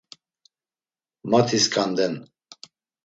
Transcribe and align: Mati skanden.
Mati 1.29 1.59
skanden. 1.65 2.13